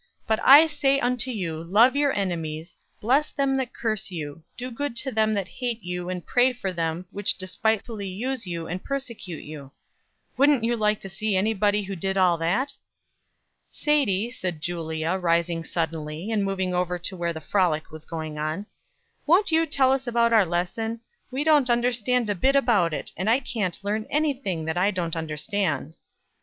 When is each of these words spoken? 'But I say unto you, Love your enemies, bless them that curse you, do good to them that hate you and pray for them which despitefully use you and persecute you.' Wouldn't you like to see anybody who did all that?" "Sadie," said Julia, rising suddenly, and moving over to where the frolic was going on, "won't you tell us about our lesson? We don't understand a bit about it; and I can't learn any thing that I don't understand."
'But 0.25 0.39
I 0.43 0.65
say 0.65 0.99
unto 0.99 1.29
you, 1.29 1.63
Love 1.63 1.95
your 1.95 2.11
enemies, 2.11 2.75
bless 2.99 3.29
them 3.29 3.53
that 3.57 3.71
curse 3.71 4.09
you, 4.09 4.41
do 4.57 4.71
good 4.71 4.95
to 4.95 5.11
them 5.11 5.35
that 5.35 5.47
hate 5.47 5.83
you 5.83 6.09
and 6.09 6.25
pray 6.25 6.53
for 6.53 6.73
them 6.73 7.05
which 7.11 7.37
despitefully 7.37 8.07
use 8.07 8.47
you 8.47 8.65
and 8.65 8.83
persecute 8.83 9.43
you.' 9.43 9.73
Wouldn't 10.37 10.63
you 10.63 10.75
like 10.75 11.01
to 11.01 11.07
see 11.09 11.35
anybody 11.35 11.83
who 11.83 11.95
did 11.95 12.17
all 12.17 12.39
that?" 12.39 12.73
"Sadie," 13.69 14.31
said 14.31 14.59
Julia, 14.59 15.19
rising 15.21 15.63
suddenly, 15.63 16.31
and 16.31 16.43
moving 16.43 16.73
over 16.73 16.97
to 16.97 17.15
where 17.15 17.31
the 17.31 17.39
frolic 17.39 17.91
was 17.91 18.03
going 18.03 18.39
on, 18.39 18.65
"won't 19.27 19.51
you 19.51 19.67
tell 19.67 19.91
us 19.91 20.07
about 20.07 20.33
our 20.33 20.45
lesson? 20.47 20.99
We 21.29 21.43
don't 21.43 21.69
understand 21.69 22.27
a 22.27 22.33
bit 22.33 22.55
about 22.55 22.91
it; 22.91 23.11
and 23.15 23.29
I 23.29 23.39
can't 23.39 23.77
learn 23.83 24.07
any 24.09 24.33
thing 24.33 24.65
that 24.65 24.77
I 24.79 24.89
don't 24.89 25.15
understand." 25.15 25.97